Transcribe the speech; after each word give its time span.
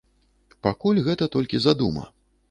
Пакуль 0.67 1.01
гэта 1.07 1.27
толькі 1.35 1.61
задума. 1.67 2.07